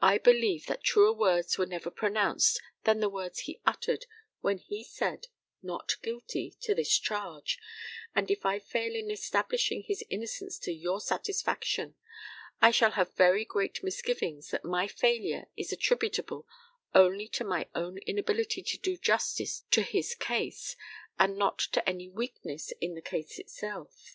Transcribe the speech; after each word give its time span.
I 0.00 0.18
believe 0.18 0.66
that 0.66 0.84
truer 0.84 1.12
words 1.12 1.58
were 1.58 1.66
never 1.66 1.90
pronounced 1.90 2.62
than 2.84 3.00
the 3.00 3.08
words 3.08 3.40
he 3.40 3.60
uttered 3.66 4.06
when 4.40 4.58
he 4.58 4.84
said 4.84 5.26
"Not 5.64 6.00
Guilty" 6.00 6.54
to 6.60 6.76
this 6.76 6.96
charge, 6.96 7.58
and 8.14 8.30
if 8.30 8.46
I 8.46 8.60
fail 8.60 8.94
in 8.94 9.10
establishing 9.10 9.82
his 9.82 10.04
innocence 10.08 10.60
to 10.60 10.70
your 10.72 11.00
satisfaction, 11.00 11.96
I 12.62 12.70
shall 12.70 12.92
have 12.92 13.16
very 13.16 13.44
great 13.44 13.82
misgivings 13.82 14.50
that 14.52 14.64
my 14.64 14.86
failure 14.86 15.48
is 15.56 15.72
attributable 15.72 16.46
only 16.94 17.26
to 17.30 17.42
my 17.42 17.68
own 17.74 17.98
inability 18.06 18.62
to 18.62 18.78
do 18.78 18.96
justice 18.96 19.64
to 19.72 19.82
his 19.82 20.14
case, 20.14 20.76
and 21.18 21.36
not 21.36 21.58
to 21.72 21.88
any 21.88 22.08
weakness 22.08 22.70
in 22.80 22.94
the 22.94 23.02
case 23.02 23.40
itself. 23.40 24.14